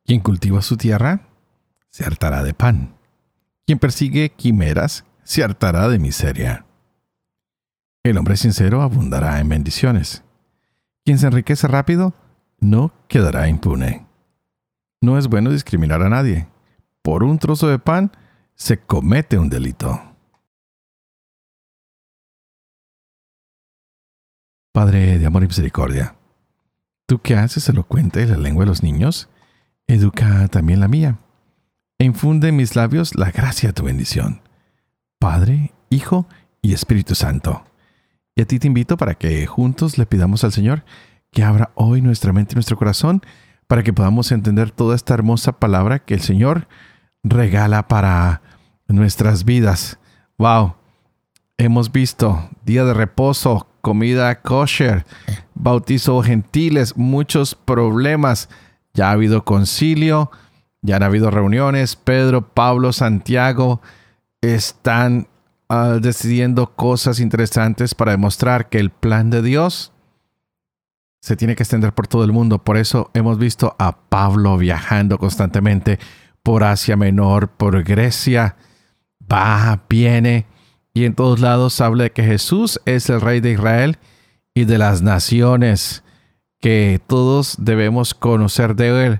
Quien 0.03 0.19
cultiva 0.19 0.63
su 0.63 0.77
tierra, 0.77 1.29
se 1.89 2.03
hartará 2.03 2.43
de 2.43 2.55
pan. 2.55 2.95
Quien 3.67 3.77
persigue 3.77 4.31
quimeras, 4.31 5.05
se 5.23 5.43
hartará 5.43 5.87
de 5.89 5.99
miseria. 5.99 6.65
El 8.03 8.17
hombre 8.17 8.35
sincero 8.35 8.81
abundará 8.81 9.39
en 9.39 9.47
bendiciones. 9.47 10.23
Quien 11.05 11.19
se 11.19 11.27
enriquece 11.27 11.67
rápido 11.67 12.15
no 12.59 12.91
quedará 13.07 13.47
impune. 13.47 14.07
No 15.01 15.19
es 15.19 15.27
bueno 15.27 15.51
discriminar 15.51 16.01
a 16.01 16.09
nadie. 16.09 16.47
Por 17.03 17.23
un 17.23 17.37
trozo 17.37 17.67
de 17.67 17.77
pan 17.77 18.11
se 18.55 18.79
comete 18.79 19.37
un 19.37 19.49
delito. 19.49 20.10
Padre 24.71 25.19
de 25.19 25.25
amor 25.25 25.43
y 25.43 25.47
misericordia, 25.47 26.15
tú 27.05 27.19
que 27.19 27.35
haces 27.35 27.67
elocuente 27.67 28.25
la 28.25 28.37
lengua 28.37 28.63
de 28.63 28.69
los 28.69 28.83
niños, 28.83 29.29
educa 29.87 30.47
también 30.47 30.79
la 30.79 30.87
mía, 30.87 31.19
e 31.99 32.05
infunde 32.05 32.49
en 32.49 32.55
mis 32.55 32.75
labios 32.75 33.15
la 33.15 33.31
gracia 33.31 33.69
de 33.69 33.73
tu 33.73 33.83
bendición 33.83 34.41
Padre, 35.19 35.71
Hijo 35.89 36.27
y 36.63 36.73
Espíritu 36.73 37.13
Santo. 37.13 37.63
Y 38.35 38.41
a 38.41 38.45
ti 38.45 38.57
te 38.57 38.67
invito 38.67 38.97
para 38.97 39.15
que 39.15 39.45
juntos 39.45 39.97
le 39.97 40.07
pidamos 40.07 40.43
al 40.43 40.51
Señor 40.51 40.83
que 41.31 41.43
abra 41.43 41.71
hoy 41.75 42.01
nuestra 42.01 42.33
mente 42.33 42.53
y 42.53 42.55
nuestro 42.55 42.77
corazón 42.77 43.21
para 43.67 43.83
que 43.83 43.93
podamos 43.93 44.31
entender 44.31 44.71
toda 44.71 44.95
esta 44.95 45.13
hermosa 45.13 45.59
palabra 45.59 45.99
que 45.99 46.13
el 46.13 46.21
Señor 46.21 46.67
regala 47.23 47.87
para 47.87 48.41
nuestras 48.87 49.45
vidas. 49.45 49.99
¡Wow! 50.37 50.75
Hemos 51.57 51.91
visto 51.91 52.49
día 52.65 52.83
de 52.83 52.93
reposo, 52.93 53.67
comida 53.81 54.41
kosher, 54.41 55.05
bautizo 55.55 56.21
gentiles, 56.21 56.95
muchos 56.95 57.55
problemas. 57.55 58.49
Ya 58.93 59.09
ha 59.09 59.11
habido 59.11 59.43
concilio, 59.45 60.31
ya 60.81 60.97
han 60.97 61.03
habido 61.03 61.31
reuniones, 61.31 61.95
Pedro, 61.95 62.47
Pablo, 62.47 62.93
Santiago, 62.93 63.81
están 64.41 65.27
ah, 65.69 65.99
decidiendo 66.01 66.75
cosas 66.75 67.19
interesantes 67.19 67.95
para 67.95 68.11
demostrar 68.11 68.69
que 68.69 68.79
el 68.79 68.89
plan 68.89 69.29
de 69.29 69.41
Dios 69.41 69.91
se 71.21 71.35
tiene 71.35 71.55
que 71.55 71.63
extender 71.63 71.93
por 71.93 72.07
todo 72.07 72.23
el 72.23 72.31
mundo. 72.31 72.63
Por 72.63 72.77
eso 72.77 73.11
hemos 73.13 73.37
visto 73.37 73.75
a 73.77 73.95
Pablo 73.95 74.57
viajando 74.57 75.17
constantemente 75.19 75.99
por 76.43 76.63
Asia 76.63 76.97
Menor, 76.97 77.49
por 77.49 77.83
Grecia, 77.83 78.55
va, 79.31 79.83
viene, 79.87 80.47
y 80.93 81.05
en 81.05 81.15
todos 81.15 81.39
lados 81.39 81.79
habla 81.81 82.05
de 82.05 82.11
que 82.11 82.23
Jesús 82.23 82.79
es 82.85 83.09
el 83.09 83.21
Rey 83.21 83.39
de 83.39 83.51
Israel 83.51 83.97
y 84.53 84.65
de 84.65 84.77
las 84.77 85.01
naciones, 85.01 86.03
que 86.59 86.99
todos 87.07 87.55
debemos 87.59 88.13
conocer 88.13 88.75
de 88.75 89.05
Él, 89.05 89.19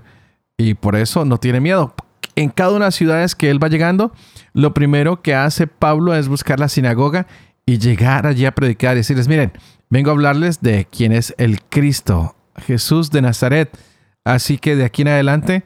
y 0.56 0.74
por 0.74 0.96
eso 0.96 1.24
no 1.24 1.38
tiene 1.38 1.60
miedo. 1.60 1.94
En 2.36 2.50
cada 2.50 2.70
una 2.70 2.80
de 2.80 2.88
las 2.88 2.94
ciudades 2.94 3.34
que 3.34 3.50
Él 3.50 3.62
va 3.62 3.68
llegando, 3.68 4.12
lo 4.52 4.74
primero 4.74 5.22
que 5.22 5.34
hace 5.34 5.66
Pablo 5.66 6.14
es 6.14 6.28
buscar 6.28 6.60
la 6.60 6.68
sinagoga 6.68 7.26
y 7.66 7.78
llegar 7.78 8.26
allí 8.26 8.44
a 8.46 8.54
predicar 8.54 8.94
y 8.94 9.00
decirles, 9.00 9.28
miren, 9.28 9.52
vengo 9.90 10.10
a 10.10 10.12
hablarles 10.12 10.60
de 10.60 10.86
quién 10.90 11.12
es 11.12 11.34
el 11.38 11.62
Cristo, 11.62 12.34
Jesús 12.56 13.10
de 13.10 13.22
Nazaret. 13.22 13.76
Así 14.24 14.58
que 14.58 14.76
de 14.76 14.84
aquí 14.84 15.02
en 15.02 15.08
adelante 15.08 15.64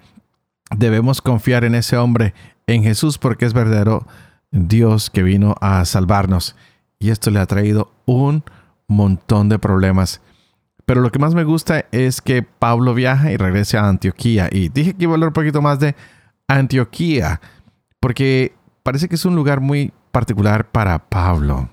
debemos 0.76 1.20
confiar 1.20 1.64
en 1.64 1.74
ese 1.74 1.96
hombre, 1.96 2.34
en 2.66 2.82
Jesús, 2.82 3.18
porque 3.18 3.44
es 3.44 3.52
verdadero 3.52 4.06
Dios 4.56 5.10
que 5.10 5.22
vino 5.22 5.54
a 5.60 5.84
salvarnos. 5.84 6.56
Y 6.98 7.10
esto 7.10 7.30
le 7.30 7.40
ha 7.40 7.46
traído 7.46 7.92
un 8.06 8.42
montón 8.88 9.48
de 9.48 9.58
problemas. 9.58 10.20
Pero 10.86 11.00
lo 11.00 11.10
que 11.10 11.18
más 11.18 11.34
me 11.34 11.44
gusta 11.44 11.84
es 11.90 12.20
que 12.20 12.42
Pablo 12.42 12.94
viaja 12.94 13.32
y 13.32 13.36
regresa 13.36 13.80
a 13.80 13.88
Antioquía. 13.88 14.48
Y 14.50 14.68
dije 14.68 14.94
que 14.94 15.04
iba 15.04 15.12
a 15.12 15.14
hablar 15.14 15.28
un 15.28 15.34
poquito 15.34 15.60
más 15.60 15.80
de 15.80 15.96
Antioquía, 16.48 17.40
porque 17.98 18.54
parece 18.84 19.08
que 19.08 19.16
es 19.16 19.24
un 19.24 19.34
lugar 19.34 19.60
muy 19.60 19.92
particular 20.12 20.70
para 20.70 20.98
Pablo, 21.08 21.68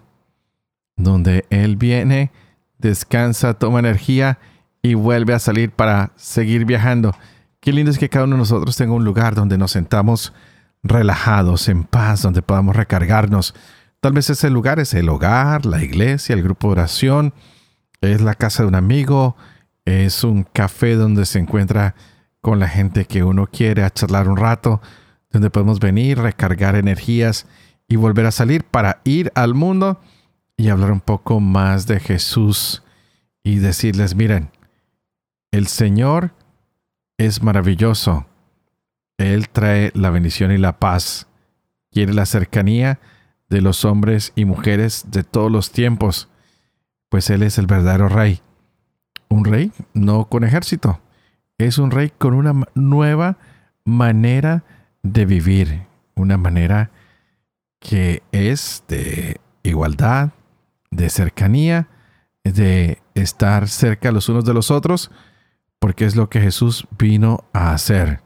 donde 0.98 1.46
él 1.52 1.76
viene, 1.76 2.32
descansa, 2.80 3.54
toma 3.54 3.80
energía 3.80 4.40
y 4.82 4.96
vuelve 4.96 5.36
a 5.36 5.40
salir 5.40 5.72
para 5.72 6.12
seguir 6.16 6.66
viajando. 6.66 7.16
Qué 7.60 7.72
lindo 7.72 7.92
es 7.92 8.00
que 8.00 8.10
cada 8.10 8.26
uno 8.26 8.36
de 8.36 8.40
nosotros 8.40 8.76
tenga 8.76 8.94
un 8.94 9.06
lugar 9.06 9.36
donde 9.36 9.60
nos 9.60 9.72
sentamos 9.72 10.34
relajados, 10.84 11.70
en 11.70 11.84
paz, 11.84 12.22
donde 12.22 12.42
podamos 12.42 12.76
recargarnos. 12.76 13.56
Tal 14.00 14.14
vez 14.14 14.30
ese 14.30 14.50
lugar 14.50 14.80
es 14.80 14.94
el 14.94 15.10
hogar, 15.10 15.66
la 15.66 15.82
iglesia, 15.84 16.36
el 16.36 16.44
grupo 16.44 16.68
de 16.68 16.74
oración, 16.74 17.34
es 18.02 18.22
la 18.22 18.36
casa 18.36 18.64
de 18.64 18.70
un 18.70 18.76
amigo, 18.76 19.38
es 19.86 20.24
un 20.24 20.44
café 20.44 20.96
donde 20.96 21.26
se 21.26 21.40
encuentra 21.40 21.96
con 22.42 22.60
la 22.60 22.68
gente 22.68 23.06
que 23.06 23.24
uno 23.24 23.48
quiere 23.48 23.84
a 23.84 23.90
charlar 23.90 24.28
un 24.28 24.38
rato 24.38 24.82
donde 25.32 25.50
podemos 25.50 25.80
venir, 25.80 26.20
recargar 26.20 26.76
energías 26.76 27.48
y 27.88 27.96
volver 27.96 28.26
a 28.26 28.32
salir 28.32 28.64
para 28.66 29.02
ir 29.04 29.32
al 29.36 29.54
mundo 29.54 30.00
y 30.58 30.70
hablar 30.70 30.92
un 30.92 31.02
poco 31.02 31.40
más 31.40 31.88
de 31.88 32.00
Jesús 32.00 32.84
y 33.44 33.58
decirles, 33.58 34.16
miren, 34.16 34.52
el 35.52 35.68
Señor 35.68 36.34
es 37.18 37.42
maravilloso. 37.42 38.26
Él 39.18 39.50
trae 39.50 39.92
la 39.94 40.10
bendición 40.10 40.52
y 40.52 40.58
la 40.58 40.80
paz. 40.80 41.28
Quiere 41.92 42.14
la 42.14 42.26
cercanía 42.26 43.00
de 43.50 43.62
los 43.62 43.86
hombres 43.86 44.34
y 44.36 44.46
mujeres 44.46 45.06
de 45.10 45.24
todos 45.24 45.52
los 45.52 45.72
tiempos, 45.72 46.30
pues 47.10 47.30
Él 47.30 47.44
es 47.44 47.58
el 47.58 47.68
verdadero 47.68 48.10
rey. 48.10 48.42
Un 49.30 49.46
rey 49.46 49.72
no 49.94 50.26
con 50.26 50.44
ejército, 50.44 51.00
es 51.58 51.78
un 51.78 51.92
rey 51.92 52.12
con 52.18 52.34
una 52.34 52.54
nueva 52.74 53.38
manera 53.86 54.64
de 55.04 55.26
vivir, 55.26 55.84
una 56.16 56.38
manera 56.38 56.92
que 57.80 58.24
es 58.32 58.84
de 58.88 59.40
igualdad, 59.62 60.32
de 60.90 61.10
cercanía, 61.10 61.88
de 62.44 63.02
estar 63.14 63.68
cerca 63.68 64.12
los 64.12 64.30
unos 64.30 64.46
de 64.46 64.54
los 64.54 64.72
otros, 64.72 65.12
porque 65.80 66.06
es 66.06 66.16
lo 66.16 66.30
que 66.30 66.42
Jesús 66.42 66.88
vino 66.98 67.44
a 67.54 67.74
hacer. 67.74 68.22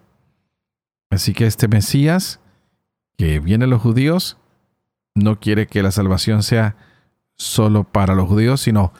Así 1.09 1.33
que 1.33 1.45
este 1.45 1.67
Mesías, 1.67 2.39
que 3.17 3.39
viene 3.39 3.65
a 3.65 3.67
los 3.67 3.81
judíos, 3.81 4.37
no 5.15 5.39
quiere 5.39 5.67
que 5.67 5.83
la 5.83 5.91
salvación 5.91 6.43
sea 6.43 6.75
solo 7.35 7.83
para 7.83 8.15
los 8.15 8.27
judíos, 8.27 8.61
sino 8.61 8.93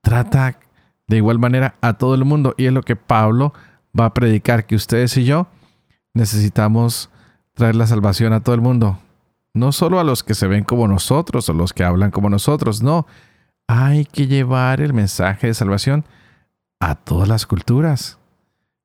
trata 0.00 0.58
de 1.06 1.16
igual 1.16 1.38
manera 1.38 1.74
a 1.80 1.94
todo 1.94 2.14
el 2.14 2.24
mundo. 2.24 2.54
Y 2.56 2.66
es 2.66 2.72
lo 2.72 2.82
que 2.82 2.96
Pablo 2.96 3.52
va 3.98 4.06
a 4.06 4.14
predicar, 4.14 4.66
que 4.66 4.74
ustedes 4.74 5.16
y 5.16 5.24
yo 5.24 5.48
necesitamos 6.14 7.10
traer 7.54 7.76
la 7.76 7.86
salvación 7.86 8.32
a 8.32 8.40
todo 8.40 8.54
el 8.54 8.60
mundo. 8.60 8.98
No 9.54 9.72
solo 9.72 10.00
a 10.00 10.04
los 10.04 10.22
que 10.22 10.34
se 10.34 10.46
ven 10.46 10.64
como 10.64 10.88
nosotros 10.88 11.48
o 11.48 11.52
los 11.52 11.72
que 11.72 11.84
hablan 11.84 12.10
como 12.10 12.30
nosotros, 12.30 12.82
no. 12.82 13.06
Hay 13.68 14.06
que 14.06 14.26
llevar 14.26 14.80
el 14.80 14.92
mensaje 14.92 15.46
de 15.46 15.54
salvación 15.54 16.04
a 16.80 16.94
todas 16.94 17.28
las 17.28 17.46
culturas, 17.46 18.18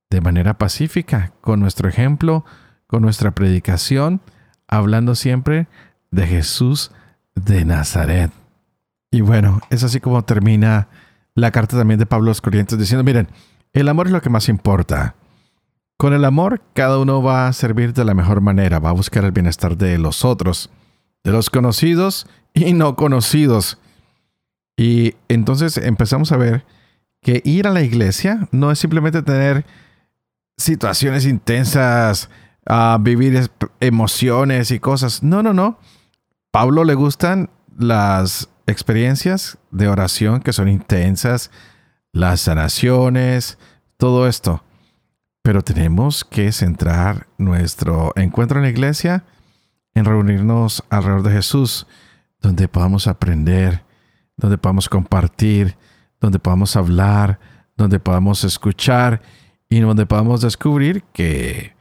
de 0.10 0.22
manera 0.22 0.58
pacífica, 0.58 1.34
con 1.42 1.60
nuestro 1.60 1.90
ejemplo, 1.90 2.46
con 2.88 3.02
nuestra 3.02 3.32
predicación, 3.32 4.22
hablando 4.68 5.16
siempre 5.16 5.68
de 6.12 6.26
Jesús 6.26 6.92
de 7.36 7.66
Nazaret. 7.66 8.32
Y 9.12 9.22
bueno, 9.22 9.62
es 9.70 9.84
así 9.84 10.00
como 10.00 10.24
termina 10.24 10.88
la 11.36 11.52
carta 11.52 11.78
también 11.78 12.00
de 12.00 12.06
Pablo 12.06 12.28
a 12.28 12.32
los 12.32 12.42
Corrientes 12.42 12.78
diciendo, 12.80 13.04
miren, 13.04 13.28
el 13.74 13.88
amor 13.90 14.08
es 14.08 14.14
lo 14.14 14.22
que 14.22 14.30
más 14.30 14.50
importa. 14.50 15.16
Con 15.98 16.14
el 16.14 16.26
amor, 16.26 16.62
cada 16.74 17.00
uno 17.00 17.22
va 17.22 17.48
a 17.48 17.54
servir 17.54 17.94
de 17.94 18.06
la 18.06 18.14
mejor 18.14 18.42
manera, 18.42 18.80
va 18.80 18.90
a 18.90 18.94
buscar 18.94 19.24
el 19.24 19.32
bienestar 19.32 19.78
de 19.78 19.98
los 19.98 20.26
otros, 20.26 20.70
de 21.24 21.32
los 21.32 21.50
conocidos 21.50 22.28
y 22.54 22.74
no 22.74 22.96
conocidos. 22.96 23.80
Y 24.76 25.16
entonces 25.28 25.78
empezamos 25.78 26.32
a 26.32 26.38
ver 26.38 26.66
que 27.22 27.42
ir 27.44 27.68
a 27.68 27.72
la 27.72 27.82
iglesia 27.82 28.48
no 28.52 28.72
es 28.72 28.80
simplemente 28.80 29.22
tener 29.24 29.66
situaciones 30.58 31.26
intensas, 31.26 32.30
a 32.68 32.98
vivir 33.00 33.50
emociones 33.80 34.72
y 34.72 34.80
cosas. 34.80 35.24
No, 35.24 35.42
no, 35.42 35.54
no. 35.54 35.80
Pablo 36.52 36.84
le 36.84 36.96
gustan 36.96 37.50
las 37.78 38.50
experiencias 38.66 39.58
de 39.72 39.88
oración 39.88 40.42
que 40.42 40.54
son 40.54 40.68
intensas, 40.68 41.52
las 42.12 42.42
sanaciones, 42.42 43.58
todo 43.98 44.28
esto. 44.28 44.64
Pero 45.42 45.64
tenemos 45.64 46.26
que 46.26 46.52
centrar 46.52 47.28
nuestro 47.38 48.12
encuentro 48.16 48.58
en 48.60 48.64
la 48.64 48.70
iglesia 48.70 49.24
en 49.94 50.06
reunirnos 50.06 50.84
alrededor 50.90 51.24
de 51.24 51.32
Jesús, 51.32 51.88
donde 52.42 52.68
podamos 52.68 53.08
aprender, 53.08 53.84
donde 54.36 54.58
podamos 54.58 54.90
compartir, 54.90 55.76
donde 56.20 56.38
podamos 56.40 56.76
hablar, 56.76 57.40
donde 57.76 58.00
podamos 58.00 58.44
escuchar 58.44 59.22
y 59.70 59.80
donde 59.80 60.06
podamos 60.06 60.42
descubrir 60.42 61.04
que 61.14 61.77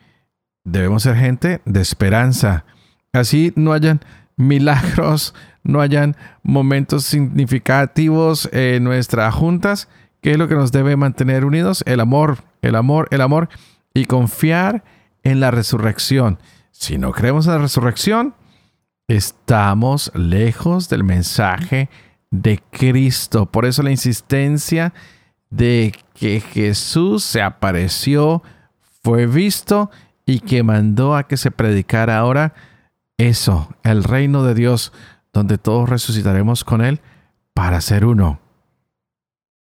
debemos 0.67 1.05
ser 1.05 1.17
gente 1.17 1.63
de 1.65 1.81
esperanza. 1.81 2.67
Así 3.15 3.55
no 3.57 3.73
hayan 3.73 4.01
milagros, 4.37 5.35
no 5.63 5.81
hayan 5.81 6.15
momentos 6.43 7.05
significativos 7.05 8.51
en 8.53 8.85
nuestras 8.85 9.35
juntas, 9.35 9.89
¿Qué 10.27 10.33
es 10.33 10.39
lo 10.39 10.49
que 10.49 10.57
nos 10.57 10.73
debe 10.73 10.97
mantener 10.97 11.45
unidos? 11.45 11.85
El 11.87 12.01
amor, 12.01 12.39
el 12.61 12.75
amor, 12.75 13.07
el 13.13 13.21
amor 13.21 13.49
y 13.95 14.07
confiar 14.07 14.83
en 15.23 15.39
la 15.39 15.53
resurrección. 15.53 16.41
Si 16.73 16.99
no 16.99 17.13
creemos 17.13 17.47
en 17.47 17.53
la 17.53 17.59
resurrección, 17.59 18.35
estamos 19.07 20.11
lejos 20.17 20.89
del 20.89 21.05
mensaje 21.05 21.89
de 22.33 22.61
Cristo. 22.73 23.47
Por 23.47 23.67
eso 23.67 23.85
la 23.85 23.93
insistencia 23.93 24.93
de 25.49 25.95
que 26.15 26.41
Jesús 26.41 27.23
se 27.23 27.41
apareció, 27.41 28.43
fue 29.05 29.29
visto 29.29 29.93
y 30.27 30.41
que 30.41 30.63
mandó 30.63 31.17
a 31.17 31.29
que 31.29 31.37
se 31.37 31.51
predicara 31.51 32.19
ahora 32.19 32.53
eso, 33.17 33.75
el 33.83 34.05
reino 34.05 34.43
de 34.43 34.55
Dios, 34.55 34.93
donde 35.33 35.57
todos 35.57 35.89
resucitaremos 35.89 36.65
con 36.65 36.83
Él 36.83 37.01
para 37.55 37.81
ser 37.81 38.05
uno. 38.05 38.41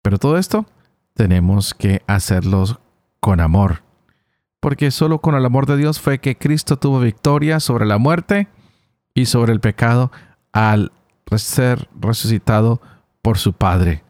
Pero 0.01 0.17
todo 0.17 0.37
esto 0.37 0.65
tenemos 1.13 1.73
que 1.73 2.01
hacerlo 2.07 2.79
con 3.19 3.41
amor. 3.41 3.83
Porque 4.59 4.89
solo 4.89 5.19
con 5.19 5.35
el 5.35 5.45
amor 5.45 5.65
de 5.67 5.77
Dios 5.77 5.99
fue 5.99 6.19
que 6.19 6.37
Cristo 6.37 6.77
tuvo 6.77 6.99
victoria 6.99 7.59
sobre 7.59 7.85
la 7.85 7.97
muerte 7.97 8.47
y 9.13 9.25
sobre 9.25 9.53
el 9.53 9.59
pecado 9.59 10.11
al 10.51 10.91
ser 11.35 11.89
resucitado 11.99 12.81
por 13.21 13.37
su 13.37 13.53
Padre. 13.53 14.03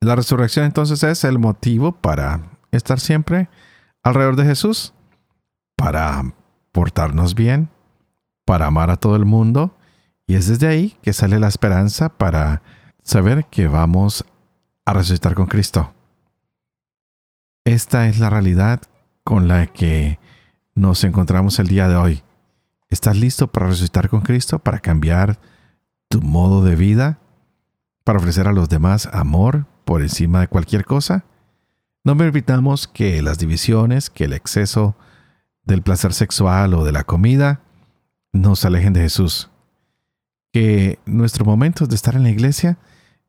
La 0.00 0.14
resurrección 0.14 0.64
entonces 0.64 1.02
es 1.02 1.24
el 1.24 1.38
motivo 1.38 1.92
para 1.92 2.52
estar 2.70 3.00
siempre 3.00 3.48
alrededor 4.02 4.36
de 4.36 4.44
Jesús, 4.44 4.94
para 5.76 6.34
portarnos 6.72 7.34
bien, 7.34 7.68
para 8.44 8.66
amar 8.66 8.90
a 8.90 8.96
todo 8.96 9.16
el 9.16 9.24
mundo, 9.24 9.76
y 10.26 10.34
es 10.34 10.48
desde 10.48 10.66
ahí 10.66 10.96
que 11.02 11.12
sale 11.12 11.38
la 11.38 11.48
esperanza 11.48 12.08
para 12.08 12.62
saber 13.02 13.46
que 13.46 13.68
vamos 13.68 14.24
a 14.84 14.92
resucitar 14.92 15.34
con 15.34 15.46
Cristo. 15.46 15.92
Esta 17.64 18.08
es 18.08 18.18
la 18.18 18.30
realidad 18.30 18.82
con 19.22 19.48
la 19.48 19.66
que 19.66 20.18
nos 20.74 21.04
encontramos 21.04 21.58
el 21.58 21.68
día 21.68 21.88
de 21.88 21.96
hoy. 21.96 22.22
¿Estás 22.90 23.16
listo 23.16 23.46
para 23.48 23.68
resucitar 23.68 24.08
con 24.08 24.20
Cristo, 24.20 24.58
para 24.58 24.80
cambiar 24.80 25.38
tu 26.08 26.20
modo 26.20 26.62
de 26.62 26.76
vida, 26.76 27.18
para 28.04 28.18
ofrecer 28.18 28.46
a 28.46 28.52
los 28.52 28.68
demás 28.68 29.08
amor 29.12 29.66
por 29.84 30.02
encima 30.02 30.40
de 30.40 30.48
cualquier 30.48 30.84
cosa? 30.84 31.24
No 32.04 32.16
permitamos 32.16 32.86
que 32.86 33.22
las 33.22 33.38
divisiones, 33.38 34.10
que 34.10 34.24
el 34.24 34.34
exceso 34.34 34.94
del 35.64 35.82
placer 35.82 36.12
sexual 36.12 36.74
o 36.74 36.84
de 36.84 36.92
la 36.92 37.04
comida 37.04 37.60
nos 38.32 38.64
alejen 38.64 38.92
de 38.92 39.00
Jesús. 39.00 39.50
Que 40.52 40.98
nuestros 41.06 41.46
momentos 41.46 41.88
de 41.88 41.94
estar 41.94 42.14
en 42.14 42.22
la 42.22 42.30
iglesia 42.30 42.78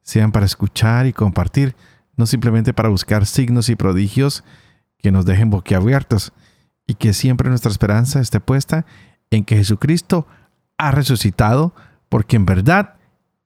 sean 0.02 0.32
para 0.32 0.46
escuchar 0.46 1.08
y 1.08 1.14
compartir, 1.14 1.76
no 2.16 2.26
simplemente 2.26 2.74
para 2.74 2.90
buscar 2.90 3.26
signos 3.26 3.70
y 3.70 3.76
prodigios 3.76 4.44
que 5.00 5.12
nos 5.12 5.26
dejen 5.26 5.50
boquiabiertos, 5.50 6.34
y 6.88 6.96
que 6.96 7.14
siempre 7.14 7.50
nuestra 7.50 7.72
esperanza 7.72 8.20
esté 8.20 8.40
puesta 8.40 8.86
en 9.32 9.44
que 9.44 9.58
Jesucristo 9.58 10.28
ha 10.78 10.92
resucitado, 10.92 11.74
porque 12.10 12.36
en 12.36 12.46
verdad 12.46 12.96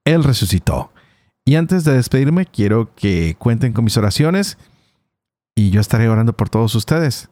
Él 0.03 0.23
resucitó. 0.23 0.91
Y 1.45 1.55
antes 1.55 1.83
de 1.85 1.93
despedirme, 1.93 2.45
quiero 2.45 2.93
que 2.95 3.35
cuenten 3.39 3.71
con 3.71 3.85
mis 3.85 3.97
oraciones 3.97 4.57
y 5.55 5.69
yo 5.71 5.79
estaré 5.79 6.09
orando 6.09 6.33
por 6.33 6.49
todos 6.49 6.75
ustedes 6.75 7.29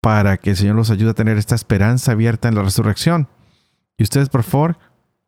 para 0.00 0.36
que 0.36 0.50
el 0.50 0.56
Señor 0.56 0.76
los 0.76 0.90
ayude 0.90 1.10
a 1.10 1.14
tener 1.14 1.38
esta 1.38 1.54
esperanza 1.54 2.12
abierta 2.12 2.48
en 2.48 2.54
la 2.54 2.62
resurrección. 2.62 3.28
Y 3.98 4.02
ustedes, 4.02 4.28
por 4.28 4.42
favor, 4.42 4.78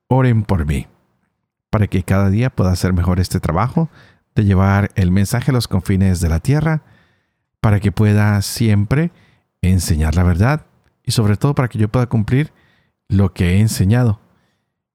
oren 0.09 0.45
por 0.45 0.67
mí 0.67 0.87
para 1.71 1.87
que 1.87 2.03
cada 2.03 2.29
día 2.29 2.51
pueda 2.51 2.71
hacer 2.71 2.93
mejor 2.93 3.19
este 3.19 3.41
trabajo 3.41 3.89
de 4.35 4.45
llevar 4.45 4.91
el 4.95 5.11
mensaje 5.11 5.51
a 5.51 5.55
los 5.55 5.69
confines 5.69 6.21
de 6.21 6.29
la 6.29 6.39
tierra, 6.39 6.83
para 7.61 7.81
que 7.81 7.93
pueda 7.93 8.43
siempre 8.43 9.11
enseñar 9.63 10.15
la 10.15 10.23
verdad 10.23 10.67
y 11.05 11.13
sobre 11.13 11.37
todo 11.37 11.55
para 11.55 11.69
que 11.69 11.79
yo 11.79 11.89
pueda 11.89 12.07
cumplir 12.07 12.53
lo 13.09 13.33
que 13.33 13.55
he 13.55 13.61
enseñado. 13.61 14.21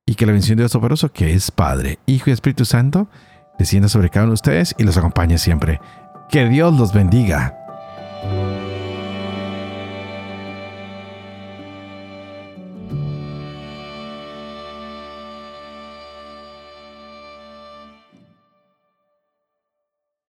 Y 0.05 0.15
que 0.15 0.25
la 0.25 0.33
bendición 0.33 0.57
de 0.57 0.63
Dios 0.63 0.71
Todopoderoso, 0.71 1.11
que 1.11 1.33
es 1.33 1.49
Padre, 1.51 1.99
Hijo 2.05 2.29
y 2.29 2.33
Espíritu 2.33 2.65
Santo, 2.65 3.09
descienda 3.57 3.89
sobre 3.89 4.09
cada 4.09 4.25
uno 4.25 4.31
de 4.31 4.35
ustedes 4.35 4.75
y 4.77 4.83
los 4.83 4.97
acompañe 4.97 5.37
siempre. 5.37 5.81
Que 6.29 6.47
Dios 6.47 6.77
los 6.77 6.93
bendiga. 6.93 7.56